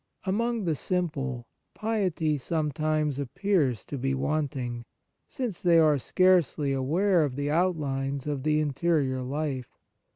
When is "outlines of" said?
7.51-8.41